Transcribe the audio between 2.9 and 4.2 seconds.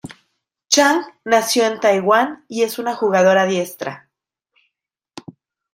jugadora diestra.